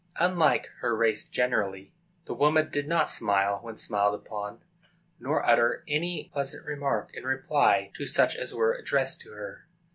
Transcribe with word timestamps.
Unlike 0.19 0.65
her 0.79 0.95
race 0.95 1.29
generally, 1.29 1.93
the 2.25 2.33
woman 2.33 2.71
did 2.71 2.87
not 2.87 3.07
smile 3.07 3.59
when 3.61 3.77
smiled 3.77 4.15
upon, 4.15 4.63
nor 5.19 5.45
utter 5.45 5.83
any 5.87 6.29
pleasant 6.33 6.65
remark 6.65 7.15
in 7.15 7.23
reply 7.23 7.91
to 7.97 8.07
such 8.07 8.35
as 8.35 8.51
were 8.51 8.73
addressed 8.73 9.21
to 9.21 9.31
her. 9.33 9.67